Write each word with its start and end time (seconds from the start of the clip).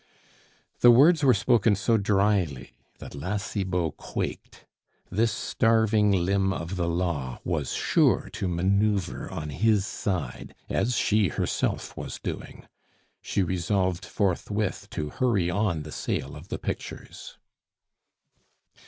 The 0.79 0.89
words 0.89 1.23
were 1.23 1.31
spoken 1.35 1.75
so 1.75 1.95
drily 1.95 2.71
that 2.97 3.13
La 3.13 3.37
Cibot 3.37 3.95
quaked. 3.97 4.65
This 5.11 5.31
starving 5.31 6.11
limb 6.25 6.51
of 6.51 6.75
the 6.75 6.87
law 6.87 7.39
was 7.43 7.73
sure 7.73 8.27
to 8.33 8.47
manoeuvre 8.47 9.29
on 9.29 9.51
his 9.51 9.85
side 9.85 10.55
as 10.69 10.95
she 10.97 11.27
herself 11.27 11.95
was 11.95 12.17
doing. 12.17 12.65
She 13.21 13.43
resolved 13.43 14.03
forthwith 14.05 14.87
to 14.89 15.09
hurry 15.11 15.51
on 15.51 15.83
the 15.83 15.91
sale 15.91 16.35
of 16.35 16.47
the 16.47 16.57
pictures. 16.57 17.37